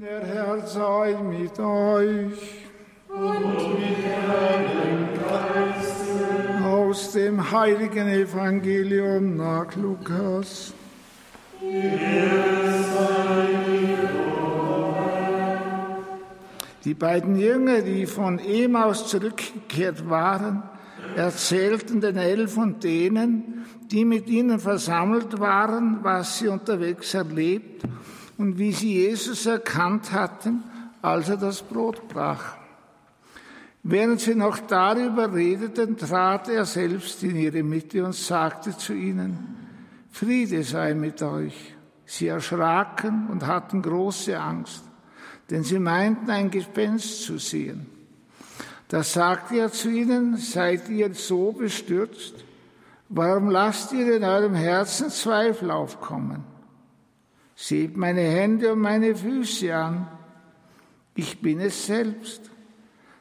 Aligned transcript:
Der 0.00 0.24
Herr 0.24 0.66
sei 0.66 1.14
mit 1.22 1.60
euch. 1.60 2.40
Und 3.06 3.56
mit 3.78 3.98
deinem 4.02 5.08
Geiste. 5.28 6.64
Aus 6.64 7.12
dem 7.12 7.50
heiligen 7.50 8.08
Evangelium 8.08 9.36
nach 9.36 9.76
Lukas. 9.76 10.72
Die 16.82 16.94
beiden 16.94 17.36
Jünger, 17.38 17.82
die 17.82 18.06
von 18.06 18.38
Emaus 18.38 19.06
zurückgekehrt 19.06 20.08
waren, 20.08 20.62
erzählten 21.14 22.00
den 22.00 22.16
Elf 22.16 22.56
und 22.56 22.82
denen, 22.84 23.66
die 23.90 24.06
mit 24.06 24.28
ihnen 24.28 24.60
versammelt 24.60 25.38
waren, 25.40 25.98
was 26.02 26.38
sie 26.38 26.48
unterwegs 26.48 27.12
erlebt 27.12 27.84
und 28.40 28.58
wie 28.58 28.72
sie 28.72 28.94
Jesus 28.94 29.44
erkannt 29.44 30.12
hatten, 30.12 30.62
als 31.02 31.28
er 31.28 31.36
das 31.36 31.60
Brot 31.60 32.08
brach. 32.08 32.56
Während 33.82 34.22
sie 34.22 34.34
noch 34.34 34.58
darüber 34.60 35.34
redeten, 35.34 35.98
trat 35.98 36.48
er 36.48 36.64
selbst 36.64 37.22
in 37.22 37.36
ihre 37.36 37.62
Mitte 37.62 38.02
und 38.02 38.14
sagte 38.14 38.74
zu 38.74 38.94
ihnen, 38.94 39.56
Friede 40.10 40.62
sei 40.62 40.94
mit 40.94 41.20
euch. 41.20 41.74
Sie 42.06 42.28
erschraken 42.28 43.28
und 43.28 43.46
hatten 43.46 43.82
große 43.82 44.40
Angst, 44.40 44.84
denn 45.50 45.62
sie 45.62 45.78
meinten 45.78 46.30
ein 46.30 46.50
Gespenst 46.50 47.24
zu 47.24 47.36
sehen. 47.36 47.84
Da 48.88 49.02
sagte 49.02 49.58
er 49.58 49.70
zu 49.70 49.90
ihnen, 49.90 50.38
seid 50.38 50.88
ihr 50.88 51.12
so 51.12 51.52
bestürzt? 51.52 52.36
Warum 53.10 53.50
lasst 53.50 53.92
ihr 53.92 54.16
in 54.16 54.24
eurem 54.24 54.54
Herzen 54.54 55.10
Zweifel 55.10 55.70
aufkommen? 55.70 56.49
Seht 57.62 57.94
meine 57.94 58.22
Hände 58.22 58.72
und 58.72 58.80
meine 58.80 59.14
Füße 59.14 59.76
an. 59.76 60.08
Ich 61.14 61.42
bin 61.42 61.60
es 61.60 61.84
selbst. 61.84 62.50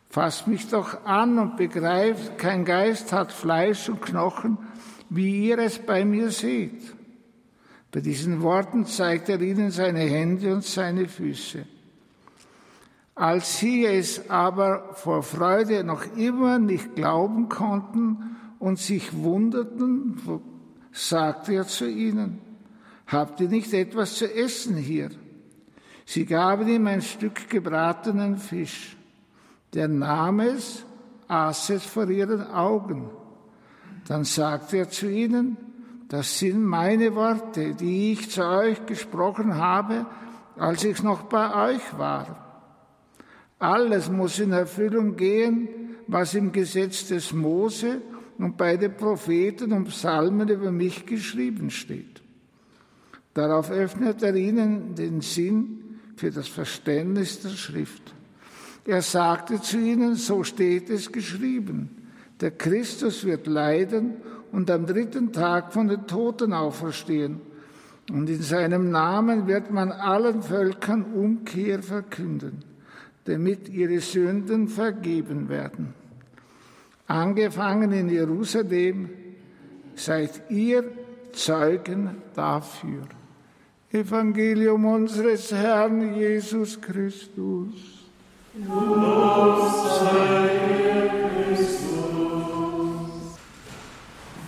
Fasst 0.09 0.47
mich 0.47 0.69
doch 0.69 1.03
an 1.03 1.37
und 1.37 1.57
begreift, 1.57 2.37
kein 2.37 2.63
Geist 2.63 3.11
hat 3.11 3.33
Fleisch 3.33 3.89
und 3.89 4.01
Knochen, 4.01 4.57
wie 5.09 5.49
ihr 5.49 5.59
es 5.59 5.79
bei 5.79 6.05
mir 6.05 6.31
seht. 6.31 6.81
Bei 7.91 7.99
diesen 7.99 8.41
Worten 8.41 8.85
zeigt 8.85 9.27
er 9.27 9.41
ihnen 9.41 9.71
seine 9.71 9.99
Hände 9.99 10.53
und 10.53 10.63
seine 10.63 11.09
Füße. 11.09 11.65
Als 13.15 13.59
sie 13.59 13.85
es 13.85 14.29
aber 14.29 14.93
vor 14.93 15.21
Freude 15.21 15.83
noch 15.83 16.15
immer 16.15 16.59
nicht 16.59 16.95
glauben 16.95 17.49
konnten 17.49 18.37
und 18.57 18.79
sich 18.79 19.13
wunderten, 19.13 20.17
sagte 20.93 21.55
er 21.55 21.67
zu 21.67 21.89
ihnen, 21.89 22.48
Habt 23.11 23.41
ihr 23.41 23.49
nicht 23.49 23.73
etwas 23.73 24.15
zu 24.15 24.31
essen 24.31 24.75
hier? 24.77 25.09
Sie 26.05 26.25
gaben 26.25 26.67
ihm 26.67 26.85
ein 26.85 27.01
Stück 27.01 27.49
gebratenen 27.49 28.37
Fisch. 28.37 28.95
Der 29.73 29.87
nahm 29.87 30.39
es, 30.39 30.85
aß 31.27 31.71
es 31.71 31.85
vor 31.85 32.07
ihren 32.09 32.45
Augen. 32.47 33.09
Dann 34.07 34.23
sagte 34.25 34.77
er 34.77 34.89
zu 34.89 35.09
ihnen, 35.09 35.57
das 36.07 36.39
sind 36.39 36.63
meine 36.63 37.15
Worte, 37.15 37.75
die 37.75 38.13
ich 38.13 38.29
zu 38.29 38.43
euch 38.43 38.85
gesprochen 38.85 39.55
habe, 39.55 40.05
als 40.55 40.83
ich 40.83 41.01
noch 41.01 41.23
bei 41.23 41.73
euch 41.73 41.97
war. 41.97 42.49
Alles 43.57 44.09
muss 44.09 44.39
in 44.39 44.51
Erfüllung 44.51 45.15
gehen, 45.15 45.67
was 46.07 46.33
im 46.33 46.51
Gesetz 46.51 47.07
des 47.07 47.33
Mose 47.33 48.01
und 48.37 48.55
bei 48.55 48.77
den 48.77 48.95
Propheten 48.95 49.73
und 49.73 49.85
Psalmen 49.85 50.47
über 50.49 50.71
mich 50.71 51.05
geschrieben 51.05 51.69
steht. 51.69 52.18
Darauf 53.33 53.71
öffnet 53.71 54.23
er 54.23 54.35
ihnen 54.35 54.95
den 54.95 55.21
Sinn 55.21 55.99
für 56.15 56.31
das 56.31 56.47
Verständnis 56.47 57.41
der 57.41 57.49
Schrift. 57.49 58.13
Er 58.85 59.01
sagte 59.01 59.61
zu 59.61 59.77
ihnen, 59.77 60.15
so 60.15 60.43
steht 60.43 60.89
es 60.89 61.11
geschrieben, 61.11 61.89
der 62.41 62.51
Christus 62.51 63.25
wird 63.25 63.47
leiden 63.47 64.13
und 64.51 64.71
am 64.71 64.85
dritten 64.85 65.31
Tag 65.31 65.73
von 65.73 65.87
den 65.87 66.07
Toten 66.07 66.53
auferstehen. 66.53 67.41
Und 68.11 68.29
in 68.29 68.41
seinem 68.41 68.89
Namen 68.89 69.45
wird 69.45 69.71
man 69.71 69.91
allen 69.91 70.41
Völkern 70.41 71.03
Umkehr 71.13 71.83
verkünden, 71.83 72.63
damit 73.25 73.69
ihre 73.69 73.99
Sünden 73.99 74.67
vergeben 74.67 75.49
werden. 75.49 75.93
Angefangen 77.05 77.91
in 77.91 78.09
Jerusalem, 78.09 79.09
seid 79.95 80.49
ihr 80.49 80.83
Zeugen 81.33 82.21
dafür. 82.33 83.03
Evangelium 83.91 84.85
unseres 84.85 85.51
Herrn 85.51 86.13
Jesus 86.13 86.79
Christus. 86.79 87.73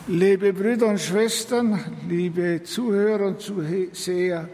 Liebe 0.07 0.53
Brüder 0.53 0.85
und 0.85 0.99
Schwestern, 0.99 1.83
liebe 2.07 2.61
Zuhörer 2.61 3.25
und 3.25 3.41
Zuseher 3.41 4.47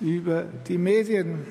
über 0.00 0.46
die 0.66 0.78
Medien. 0.78 1.46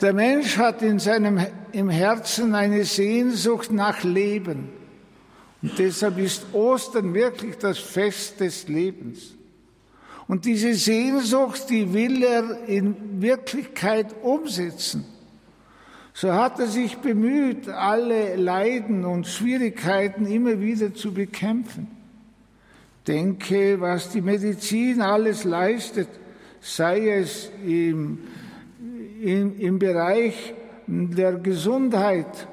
Der 0.00 0.12
Mensch 0.12 0.56
hat 0.58 0.80
in 0.82 1.00
seinem, 1.00 1.44
im 1.72 1.88
Herzen 1.88 2.54
eine 2.54 2.84
Sehnsucht 2.84 3.72
nach 3.72 4.04
Leben. 4.04 4.68
Und 5.60 5.76
deshalb 5.76 6.18
ist 6.18 6.46
Ostern 6.52 7.14
wirklich 7.14 7.58
das 7.58 7.78
Fest 7.78 8.38
des 8.38 8.68
Lebens. 8.68 9.34
Und 10.26 10.46
diese 10.46 10.74
Sehnsucht, 10.74 11.68
die 11.68 11.92
will 11.92 12.22
er 12.22 12.66
in 12.66 13.20
Wirklichkeit 13.20 14.14
umsetzen. 14.22 15.04
So 16.14 16.32
hat 16.32 16.60
er 16.60 16.66
sich 16.66 16.98
bemüht, 16.98 17.68
alle 17.68 18.36
Leiden 18.36 19.04
und 19.04 19.26
Schwierigkeiten 19.26 20.26
immer 20.26 20.60
wieder 20.60 20.94
zu 20.94 21.12
bekämpfen. 21.12 21.88
Denke, 23.06 23.80
was 23.80 24.10
die 24.10 24.22
Medizin 24.22 25.02
alles 25.02 25.44
leistet, 25.44 26.08
sei 26.60 27.18
es 27.18 27.50
im, 27.66 28.20
im, 29.20 29.58
im 29.58 29.78
Bereich 29.78 30.54
der 30.86 31.34
Gesundheit, 31.34 32.48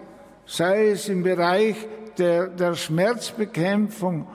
sei 0.45 0.89
es 0.89 1.07
im 1.07 1.23
Bereich 1.23 1.75
der, 2.17 2.47
der 2.47 2.75
Schmerzbekämpfung 2.75 4.27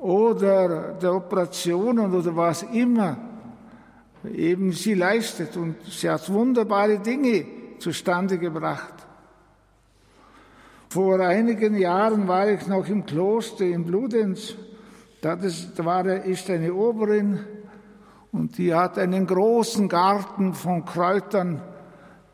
oder 0.00 0.94
der 0.94 1.14
Operationen 1.14 2.14
oder 2.14 2.34
was 2.34 2.62
immer 2.62 3.16
eben 4.34 4.72
sie 4.72 4.94
leistet. 4.94 5.56
Und 5.56 5.76
sie 5.88 6.08
hat 6.08 6.30
wunderbare 6.32 6.98
Dinge 6.98 7.44
zustande 7.78 8.38
gebracht. 8.38 8.94
Vor 10.88 11.20
einigen 11.20 11.76
Jahren 11.76 12.26
war 12.26 12.48
ich 12.50 12.66
noch 12.66 12.88
im 12.88 13.06
Kloster 13.06 13.64
in 13.64 13.84
Bludenz. 13.84 14.56
Da, 15.20 15.38
war, 15.84 16.06
ist 16.24 16.48
eine 16.50 16.74
Oberin 16.74 17.40
und 18.32 18.56
die 18.58 18.74
hat 18.74 18.98
einen 18.98 19.26
großen 19.26 19.88
Garten 19.88 20.54
von 20.54 20.84
Kräutern, 20.84 21.60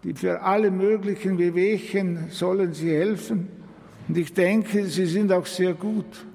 die 0.04 0.14
für 0.14 0.42
alle 0.42 0.70
möglichen 0.70 1.36
Wehwehchen 1.36 2.30
sollen 2.30 2.72
sie 2.72 2.92
helfen. 2.92 3.48
Und 4.06 4.16
ich 4.16 4.32
denke, 4.32 4.86
sie 4.86 5.06
sind 5.06 5.32
auch 5.32 5.46
sehr 5.46 5.74
gut. 5.74 6.26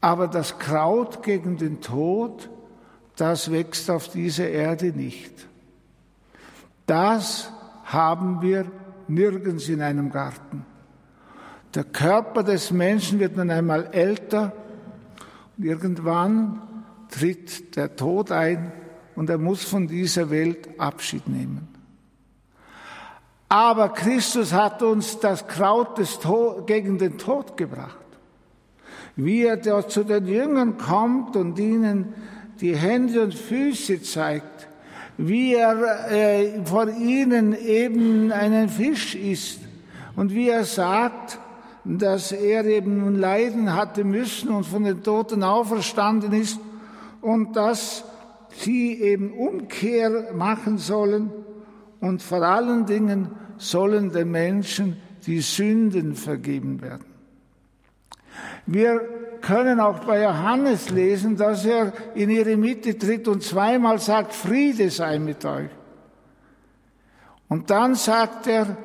Aber 0.00 0.28
das 0.28 0.58
Kraut 0.58 1.22
gegen 1.22 1.56
den 1.56 1.80
Tod, 1.80 2.48
das 3.16 3.50
wächst 3.50 3.90
auf 3.90 4.08
dieser 4.08 4.48
Erde 4.48 4.92
nicht. 4.92 5.32
Das 6.86 7.52
haben 7.84 8.40
wir 8.42 8.66
nirgends 9.08 9.68
in 9.68 9.82
einem 9.82 10.10
Garten. 10.10 10.64
Der 11.74 11.84
Körper 11.84 12.42
des 12.42 12.70
Menschen 12.70 13.18
wird 13.18 13.36
nun 13.36 13.50
einmal 13.50 13.88
älter 13.92 14.52
und 15.56 15.64
irgendwann 15.64 16.62
tritt 17.10 17.76
der 17.76 17.96
Tod 17.96 18.30
ein 18.30 18.72
und 19.16 19.28
er 19.28 19.38
muss 19.38 19.64
von 19.64 19.88
dieser 19.88 20.30
Welt 20.30 20.68
Abschied 20.78 21.28
nehmen. 21.28 21.68
Aber 23.48 23.88
Christus 23.90 24.52
hat 24.52 24.82
uns 24.82 25.18
das 25.20 25.46
Kraut 25.48 25.98
des 25.98 26.20
Tod, 26.20 26.66
gegen 26.66 26.98
den 26.98 27.18
Tod 27.18 27.56
gebracht 27.56 28.07
wie 29.16 29.44
er 29.44 29.56
dort 29.56 29.90
zu 29.90 30.04
den 30.04 30.26
Jüngern 30.26 30.78
kommt 30.78 31.36
und 31.36 31.58
ihnen 31.58 32.14
die 32.60 32.76
Hände 32.76 33.22
und 33.22 33.34
Füße 33.34 34.02
zeigt, 34.02 34.68
wie 35.16 35.54
er 35.54 36.10
äh, 36.10 36.64
vor 36.64 36.88
ihnen 36.88 37.52
eben 37.54 38.32
einen 38.32 38.68
Fisch 38.68 39.14
isst. 39.14 39.60
Und 40.16 40.34
wie 40.34 40.48
er 40.48 40.64
sagt, 40.64 41.38
dass 41.84 42.32
er 42.32 42.64
eben 42.64 42.98
nun 42.98 43.16
leiden 43.16 43.74
hatte 43.74 44.04
müssen 44.04 44.50
und 44.50 44.64
von 44.64 44.84
den 44.84 45.02
Toten 45.02 45.42
auferstanden 45.42 46.32
ist. 46.32 46.60
Und 47.20 47.56
dass 47.56 48.04
sie 48.50 49.00
eben 49.00 49.32
Umkehr 49.32 50.32
machen 50.34 50.78
sollen. 50.78 51.30
Und 52.00 52.22
vor 52.22 52.42
allen 52.42 52.86
Dingen 52.86 53.28
sollen 53.58 54.10
den 54.10 54.30
Menschen 54.30 54.96
die 55.26 55.40
Sünden 55.40 56.14
vergeben 56.14 56.80
werden. 56.80 57.07
Wir 58.66 59.00
können 59.40 59.80
auch 59.80 60.00
bei 60.00 60.22
Johannes 60.22 60.90
lesen, 60.90 61.36
dass 61.36 61.64
er 61.64 61.92
in 62.14 62.30
ihre 62.30 62.56
Mitte 62.56 62.98
tritt 62.98 63.28
und 63.28 63.42
zweimal 63.42 63.98
sagt, 63.98 64.34
Friede 64.34 64.90
sei 64.90 65.18
mit 65.18 65.44
euch. 65.44 65.70
Und 67.48 67.70
dann 67.70 67.94
sagt 67.94 68.46
er, 68.46 68.76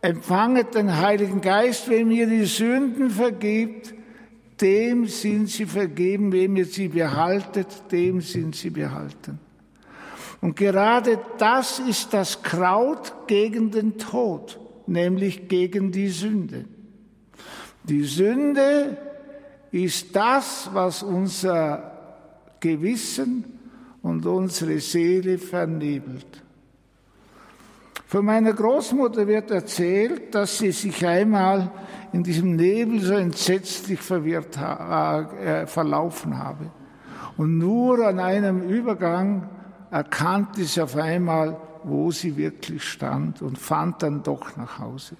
empfanget 0.00 0.74
den 0.74 0.96
Heiligen 0.96 1.40
Geist, 1.40 1.88
wem 1.88 2.10
ihr 2.10 2.26
die 2.26 2.44
Sünden 2.44 3.10
vergibt, 3.10 3.94
dem 4.60 5.06
sind 5.06 5.50
sie 5.50 5.66
vergeben, 5.66 6.32
wem 6.32 6.56
ihr 6.56 6.64
sie 6.64 6.88
behaltet, 6.88 7.68
dem 7.92 8.20
sind 8.20 8.56
sie 8.56 8.70
behalten. 8.70 9.38
Und 10.40 10.56
gerade 10.56 11.18
das 11.38 11.78
ist 11.78 12.12
das 12.12 12.42
Kraut 12.42 13.12
gegen 13.26 13.70
den 13.70 13.98
Tod, 13.98 14.58
nämlich 14.86 15.48
gegen 15.48 15.92
die 15.92 16.08
Sünde. 16.08 16.64
Die 17.88 18.02
Sünde 18.02 18.96
ist 19.70 20.14
das, 20.14 20.68
was 20.72 21.02
unser 21.02 21.92
Gewissen 22.58 23.44
und 24.02 24.26
unsere 24.26 24.80
Seele 24.80 25.38
vernebelt. 25.38 26.42
Von 28.08 28.24
meiner 28.24 28.52
Großmutter 28.52 29.26
wird 29.26 29.50
erzählt, 29.50 30.34
dass 30.34 30.58
sie 30.58 30.72
sich 30.72 31.04
einmal 31.06 31.70
in 32.12 32.22
diesem 32.22 32.56
Nebel 32.56 33.00
so 33.00 33.14
entsetzlich 33.14 34.00
verwirrt, 34.00 34.56
äh, 34.56 35.66
verlaufen 35.66 36.38
habe. 36.38 36.70
Und 37.36 37.58
nur 37.58 38.06
an 38.06 38.18
einem 38.18 38.62
Übergang 38.68 39.48
erkannte 39.90 40.64
sie 40.64 40.80
auf 40.80 40.96
einmal, 40.96 41.56
wo 41.82 42.10
sie 42.10 42.36
wirklich 42.36 42.84
stand 42.84 43.42
und 43.42 43.58
fand 43.58 44.02
dann 44.02 44.22
doch 44.22 44.56
nach 44.56 44.78
Hause. 44.78 45.16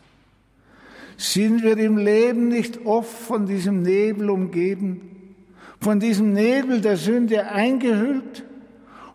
Sind 1.17 1.63
wir 1.63 1.79
im 1.79 1.97
Leben 1.97 2.49
nicht 2.49 2.85
oft 2.85 3.11
von 3.11 3.47
diesem 3.47 3.83
Nebel 3.83 4.31
umgeben, 4.31 5.35
von 5.81 6.01
diesem 6.01 6.33
Nebel 6.33 6.81
der 6.81 6.97
Sünde 6.97 7.49
eingehüllt 7.49 8.45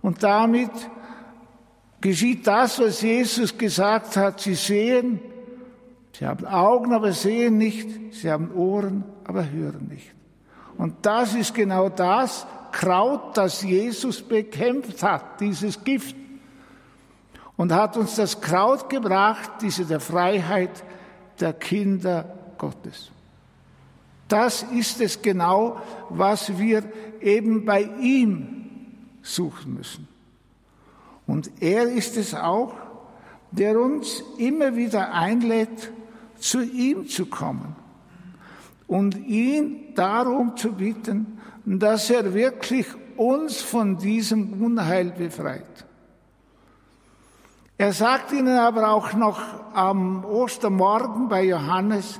und 0.02 0.24
damit 0.24 0.72
geschieht 2.02 2.48
das, 2.48 2.80
was 2.80 3.02
Jesus 3.02 3.58
gesagt 3.58 4.18
hat. 4.18 4.42
Sie 4.42 4.56
sehen, 4.56 5.20
sie 6.18 6.26
haben 6.26 6.46
Augen, 6.46 6.94
aber 6.94 7.14
sehen 7.14 7.58
nicht. 7.58 8.14
Sie 8.14 8.30
haben 8.30 8.52
Ohren, 8.54 9.04
aber 9.24 9.50
hören 9.50 9.88
nicht. 9.90 10.12
Und 10.78 11.06
das 11.06 11.36
ist 11.36 11.54
genau 11.54 11.90
das 11.90 12.48
Kraut, 12.72 13.38
das 13.38 13.62
Jesus 13.62 14.22
bekämpft 14.22 15.04
hat, 15.04 15.40
dieses 15.40 15.84
Gift. 15.84 16.16
Und 17.58 17.74
hat 17.74 17.98
uns 17.98 18.16
das 18.16 18.42
Kraut 18.42 18.90
gebracht, 18.90 19.52
diese 19.62 19.86
der 19.86 20.00
Freiheit 20.00 20.84
der 21.42 21.54
Kinder 21.54 22.38
Gottes. 22.58 23.12
Das 24.28 24.64
ist 24.64 25.02
es 25.02 25.22
genau, 25.22 25.82
was 26.10 26.58
wir 26.58 26.84
eben 27.20 27.66
bei 27.66 27.84
ihm 28.00 28.70
suchen 29.22 29.74
müssen. 29.74 30.08
Und 31.28 31.52
er 31.60 31.84
ist 31.92 32.18
es 32.18 32.34
auch, 32.34 32.74
der 33.52 33.80
uns 33.80 34.24
immer 34.38 34.76
wieder 34.76 35.14
einlädt, 35.14 35.92
zu 36.40 36.64
ihm 36.64 37.08
zu 37.08 37.26
kommen 37.26 37.76
und 38.88 39.16
ihn 39.28 39.94
darum 39.96 40.58
zu 40.58 40.74
bitten, 40.74 41.40
dass 41.66 42.10
er 42.10 42.34
wirklich 42.34 42.88
uns 43.18 43.62
von 43.62 43.98
diesem 43.98 44.62
Unheil 44.64 45.12
befreit. 45.12 45.86
Er 47.82 47.94
sagt 47.94 48.32
ihnen 48.32 48.60
aber 48.60 48.92
auch 48.92 49.14
noch 49.14 49.42
am 49.74 50.24
Ostermorgen 50.24 51.28
bei 51.30 51.46
Johannes, 51.46 52.20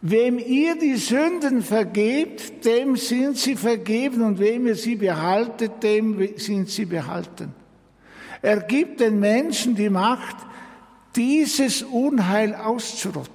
wem 0.00 0.38
ihr 0.38 0.78
die 0.78 0.96
Sünden 0.96 1.60
vergebt, 1.60 2.64
dem 2.64 2.96
sind 2.96 3.36
sie 3.36 3.56
vergeben 3.56 4.22
und 4.22 4.38
wem 4.38 4.66
ihr 4.66 4.74
sie 4.74 4.96
behaltet, 4.96 5.82
dem 5.82 6.38
sind 6.38 6.70
sie 6.70 6.86
behalten. 6.86 7.54
Er 8.40 8.60
gibt 8.60 9.00
den 9.00 9.20
Menschen 9.20 9.74
die 9.74 9.90
Macht, 9.90 10.36
dieses 11.14 11.82
Unheil 11.82 12.54
auszurotten. 12.54 13.34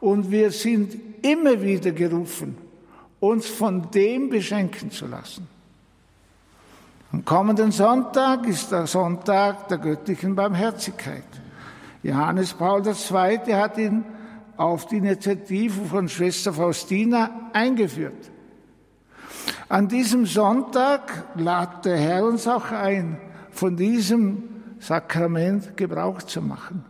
Und 0.00 0.28
wir 0.28 0.50
sind 0.50 0.92
immer 1.22 1.62
wieder 1.62 1.92
gerufen, 1.92 2.58
uns 3.20 3.46
von 3.46 3.92
dem 3.92 4.28
beschenken 4.28 4.90
zu 4.90 5.06
lassen. 5.06 5.53
Am 7.14 7.24
kommenden 7.24 7.70
Sonntag 7.70 8.44
ist 8.48 8.72
der 8.72 8.88
Sonntag 8.88 9.68
der 9.68 9.78
göttlichen 9.78 10.34
Barmherzigkeit. 10.34 11.22
Johannes 12.02 12.54
Paul 12.54 12.82
II. 12.84 13.54
hat 13.54 13.78
ihn 13.78 14.04
auf 14.56 14.86
die 14.86 14.96
Initiative 14.96 15.84
von 15.84 16.08
Schwester 16.08 16.52
Faustina 16.52 17.30
eingeführt. 17.52 18.32
An 19.68 19.86
diesem 19.86 20.26
Sonntag 20.26 21.26
lad 21.36 21.84
der 21.84 21.98
Herr 21.98 22.24
uns 22.24 22.48
auch 22.48 22.72
ein, 22.72 23.20
von 23.52 23.76
diesem 23.76 24.42
Sakrament 24.80 25.76
Gebrauch 25.76 26.20
zu 26.20 26.42
machen. 26.42 26.84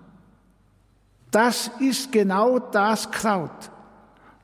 Das 1.33 1.71
ist 1.81 2.13
genau 2.13 2.61
das 2.61 3.11
Kraut, 3.11 3.71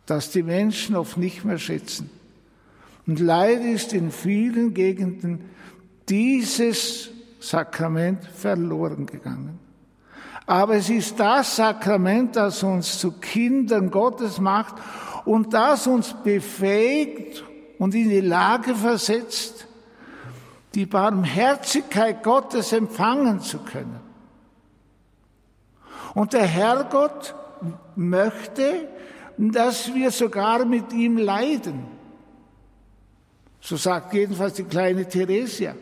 das 0.05 0.31
die 0.31 0.43
Menschen 0.43 0.95
oft 0.95 1.17
nicht 1.17 1.43
mehr 1.47 1.57
schätzen. 1.57 2.11
Und 3.07 3.21
leider 3.21 3.65
ist 3.65 3.93
in 3.93 4.11
vielen 4.11 4.75
Gegenden 4.75 5.45
dieses 6.09 7.11
Sakrament 7.41 8.25
verloren 8.25 9.07
gegangen. 9.07 9.59
Aber 10.47 10.75
es 10.75 10.91
ist 10.91 11.19
das 11.21 11.57
Sakrament, 11.57 12.37
das 12.37 12.63
uns 12.63 12.99
zu 12.99 13.13
Kindern 13.13 13.91
Gottes 13.91 14.41
macht 14.41 14.75
und 15.25 15.55
das 15.55 15.87
uns 15.87 16.15
befähigt 16.25 17.45
und 17.79 17.95
in 17.95 18.11
die 18.11 18.21
Lage 18.21 18.75
versetzt, 18.75 19.69
die 20.75 20.87
Barmherzigkeit 20.87 22.23
Gottes 22.23 22.73
empfangen 22.73 23.41
zu 23.41 23.59
können. 23.59 24.01
Und 26.15 26.33
der 26.33 26.47
Herrgott 26.47 27.35
möchte, 27.97 28.89
dass 29.39 29.95
wir 29.95 30.11
sogar 30.11 30.65
mit 30.65 30.93
ihm 30.93 31.17
leiden. 31.17 32.00
So 33.61 33.77
sagt 33.77 34.15
jedenfalls 34.15 34.55
die 34.55 34.65
kleine 34.65 35.09
Theresia. 35.09 35.75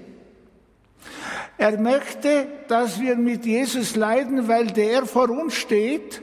Er 1.56 1.78
möchte, 1.78 2.46
dass 2.68 3.00
wir 3.00 3.16
mit 3.16 3.44
Jesus 3.44 3.96
leiden, 3.96 4.46
weil 4.46 4.68
der 4.68 5.06
vor 5.06 5.28
uns 5.30 5.54
steht 5.54 6.22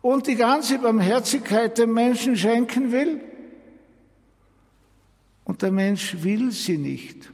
und 0.00 0.26
die 0.26 0.36
ganze 0.36 0.78
Barmherzigkeit 0.78 1.76
dem 1.76 1.92
Menschen 1.92 2.36
schenken 2.36 2.92
will 2.92 3.20
und 5.44 5.62
der 5.62 5.70
Mensch 5.70 6.16
will 6.22 6.50
sie 6.52 6.78
nicht. 6.78 7.30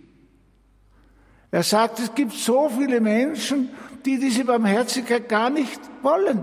Er 1.51 1.63
sagt, 1.63 1.99
es 1.99 2.15
gibt 2.15 2.33
so 2.33 2.71
viele 2.71 3.01
Menschen, 3.01 3.69
die 4.05 4.19
diese 4.19 4.45
Barmherzigkeit 4.45 5.29
gar 5.29 5.51
nicht 5.51 5.81
wollen. 6.03 6.43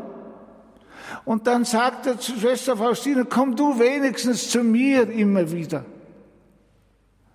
Und 1.26 1.48
dann 1.48 1.66
sagt 1.66 2.06
er 2.06 2.20
zu 2.20 2.40
Schwester 2.40 2.78
Faustina, 2.78 3.24
komm 3.24 3.56
du 3.56 3.80
wenigstens 3.80 4.50
zu 4.50 4.64
mir 4.64 5.10
immer 5.10 5.52
wieder, 5.52 5.84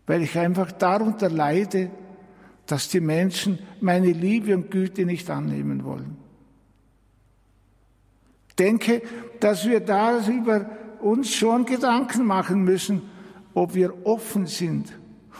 weil 0.06 0.23
ich 0.23 0.38
einfach 0.38 0.73
darunter 0.73 1.30
leide, 1.30 1.90
dass 2.66 2.88
die 2.88 3.00
Menschen 3.00 3.58
meine 3.80 4.12
Liebe 4.12 4.54
und 4.54 4.70
Güte 4.70 5.04
nicht 5.04 5.28
annehmen 5.30 5.84
wollen. 5.84 6.16
Denke, 8.58 9.02
dass 9.40 9.66
wir 9.66 9.80
darüber 9.80 10.70
uns 11.00 11.34
schon 11.34 11.66
Gedanken 11.66 12.25
machen 12.25 12.64
müssen, 12.64 13.02
ob 13.52 13.75
wir 13.75 14.06
offen 14.06 14.46
sind. 14.46 14.92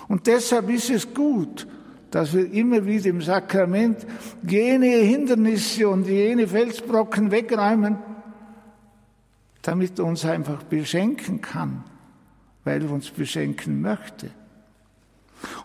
Und 0.09 0.27
deshalb 0.27 0.69
ist 0.69 0.91
es 0.91 1.15
gut, 1.15 1.67
dass 2.11 2.35
wir 2.35 2.53
immer 2.53 2.85
wieder 2.87 3.07
im 3.07 3.23
Sakrament 3.23 4.07
jene 4.47 4.87
Hindernisse 4.87 5.89
und 5.89 6.07
jene 6.07 6.47
Felsbrocken 6.47 7.31
wegräumen, 7.31 7.99
damit 9.63 9.99
er 9.99 10.05
uns 10.05 10.25
einfach 10.25 10.63
beschenken 10.65 11.41
kann, 11.41 11.85
weil 12.65 12.83
er 12.83 12.91
uns 12.91 13.11
beschenken 13.11 13.81
möchte. 13.81 14.31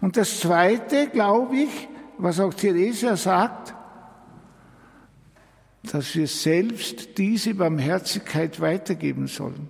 Und 0.01 0.17
das 0.17 0.39
Zweite, 0.39 1.07
glaube 1.07 1.57
ich, 1.57 1.87
was 2.17 2.39
auch 2.39 2.53
Theresia 2.53 3.15
sagt, 3.15 3.73
dass 5.83 6.15
wir 6.15 6.27
selbst 6.27 7.17
diese 7.17 7.53
Barmherzigkeit 7.53 8.59
weitergeben 8.59 9.27
sollen 9.27 9.69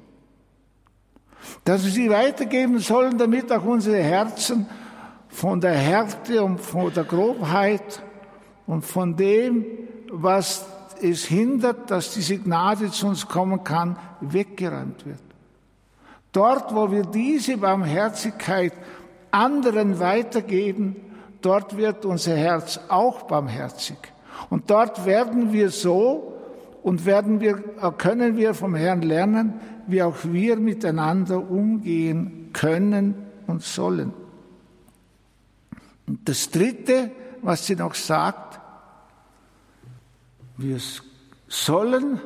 dass 1.63 1.83
wir 1.83 1.91
sie 1.91 2.09
weitergeben 2.09 2.79
sollen, 2.79 3.17
damit 3.17 3.51
auch 3.51 3.63
unsere 3.63 3.97
Herzen 3.97 4.67
von 5.27 5.61
der 5.61 5.73
Härte 5.73 6.43
und 6.43 6.59
von 6.59 6.93
der 6.93 7.03
Grobheit 7.03 8.01
und 8.65 8.85
von 8.85 9.15
dem, 9.15 9.65
was 10.11 10.65
es 11.01 11.25
hindert, 11.25 11.91
dass 11.91 12.13
diese 12.13 12.37
Gnade 12.37 12.91
zu 12.91 13.07
uns 13.07 13.27
kommen 13.27 13.63
kann, 13.63 13.97
weggeräumt 14.21 15.05
wird. 15.05 15.21
Dort, 16.31 16.73
wo 16.75 16.91
wir 16.91 17.03
diese 17.03 17.57
Barmherzigkeit 17.57 18.73
anderen 19.31 19.99
weitergeben, 19.99 20.95
dort 21.41 21.77
wird 21.77 22.05
unser 22.05 22.35
Herz 22.35 22.79
auch 22.89 23.23
barmherzig. 23.23 23.97
Und 24.49 24.69
dort 24.69 25.05
werden 25.05 25.53
wir 25.53 25.69
so 25.69 26.33
und 26.83 27.05
werden 27.05 27.39
wir, 27.41 27.55
können 27.97 28.37
wir 28.37 28.53
vom 28.53 28.75
Herrn 28.75 29.01
lernen, 29.01 29.59
wie 29.87 30.01
auch 30.01 30.15
wir 30.23 30.55
miteinander 30.55 31.49
umgehen 31.49 32.49
können 32.53 33.15
und 33.47 33.63
sollen. 33.63 34.13
Und 36.07 36.27
das 36.27 36.49
Dritte, 36.49 37.11
was 37.41 37.67
sie 37.67 37.75
noch 37.75 37.93
sagt, 37.93 38.59
Wir 40.61 40.77
sollen 41.47 42.19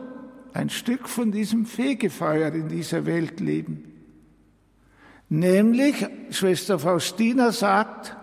ein 0.54 0.72
Stück 0.72 1.08
von 1.08 1.32
diesem 1.32 1.68
Fegefeuer 1.68 2.52
in 2.52 2.68
dieser 2.68 3.06
Welt 3.06 3.40
leben. 3.40 3.93
Nämlich, 5.36 5.96
Schwester 6.30 6.78
Faustina 6.78 7.52
sagt, 7.52 8.16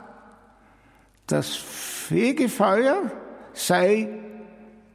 das 1.27 1.57
Fegefeuer 1.57 3.11
sei 3.53 4.09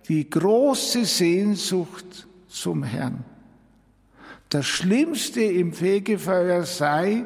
die 0.07 0.29
große 0.29 1.03
Sehnsucht 1.03 2.25
zum 2.47 2.83
Herrn. 2.83 3.25
Das 4.47 4.65
Schlimmste 4.65 5.41
im 5.41 5.73
Fegefeuer 5.73 6.63
sei 6.63 7.25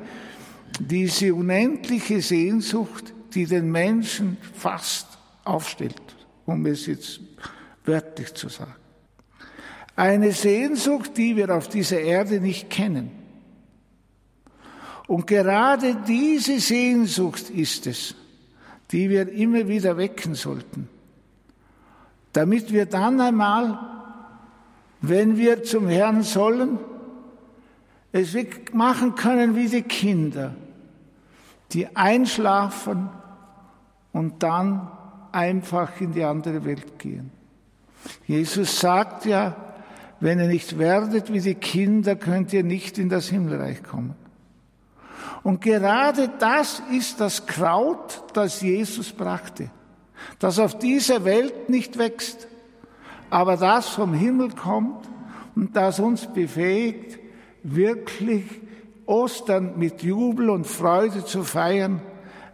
diese 0.79 1.36
unendliche 1.36 2.19
Sehnsucht, 2.19 3.13
die 3.36 3.46
den 3.46 3.72
Menschen 3.72 4.38
fast 4.55 5.05
aufstellt, 5.43 6.01
um 6.48 6.65
es 6.65 6.88
jetzt 6.88 7.19
wörtlich 7.86 8.34
zu 8.34 8.50
sagen. 8.50 8.74
Eine 9.96 10.31
Sehnsucht, 10.31 11.15
die 11.15 11.36
wir 11.36 11.55
auf 11.55 11.69
dieser 11.69 12.00
Erde 12.00 12.41
nicht 12.41 12.72
kennen. 12.72 13.19
Und 15.10 15.25
gerade 15.25 15.96
diese 16.08 16.60
Sehnsucht 16.60 17.50
ist 17.50 17.88
es, 17.88 18.13
die 18.92 19.10
wir 19.10 19.28
immer 19.28 19.68
wieder 19.68 19.98
wecken 19.98 20.36
sollten, 20.36 20.88
damit 22.32 22.72
wir 22.72 22.86
dann 22.86 23.20
einmal, 23.20 23.80
wenn 25.01 25.36
wir 25.36 25.63
zum 25.63 25.88
Herrn 25.88 26.22
sollen, 26.22 26.78
es 28.12 28.38
machen 28.72 29.16
können 29.16 29.56
wie 29.56 29.68
die 29.68 29.82
Kinder, 29.82 30.54
die 31.72 31.96
einschlafen 31.96 33.10
und 34.13 34.44
dann 34.44 34.92
einfach 35.32 36.00
in 36.00 36.13
die 36.13 36.24
andere 36.24 36.63
Welt 36.66 37.00
gehen. 37.00 37.32
Jesus 38.28 38.80
sagt 38.80 39.25
ja, 39.25 39.56
wenn 40.20 40.38
ihr 40.38 40.48
nicht 40.48 40.78
werdet 40.78 41.34
wie 41.34 41.42
die 41.42 41.56
Kinder, 41.56 42.16
könnt 42.16 42.54
ihr 42.54 42.63
nicht 42.63 43.00
in 43.00 43.10
das 43.10 43.28
Himmelreich 43.30 43.82
kommen. 43.82 44.13
Und 45.43 45.62
gerade 45.62 46.29
das 46.39 46.81
ist 46.91 47.19
das 47.19 47.46
Kraut, 47.46 48.24
das 48.34 48.62
Jesus 48.62 49.12
brachte, 49.12 49.69
das 50.39 50.60
auf 50.60 50.77
dieser 50.77 51.24
Welt 51.24 51.69
nicht 51.69 51.98
wächst, 51.98 52.48
aber 53.29 53.58
das 53.58 53.89
vom 53.89 54.13
Himmel 54.13 54.50
kommt 54.51 55.08
und 55.55 55.75
das 55.75 56.00
uns 56.00 56.27
befähigt, 56.27 57.19
wirklich 57.63 58.46
Ostern 59.05 59.77
mit 59.77 60.03
Jubel 60.03 60.50
und 60.50 60.67
Freude 60.67 61.25
zu 61.25 61.43
feiern, 61.43 62.01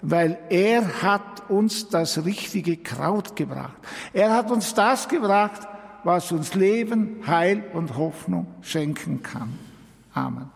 weil 0.02 0.38
er 0.50 1.02
hat 1.02 1.50
uns 1.50 1.90
das 1.90 2.24
richtige 2.26 2.78
Kraut 2.78 3.36
gebracht. 3.36 3.78
Er 4.14 4.34
hat 4.34 4.52
uns 4.52 4.74
das 4.74 5.08
gebracht, 5.08 5.68
was 6.04 6.32
uns 6.32 6.54
Leben, 6.54 7.22
Heil 7.26 7.64
und 7.74 7.98
Hoffnung 7.98 8.48
schenken 8.62 9.24
kann. 9.24 9.58
Amen. 10.14 10.55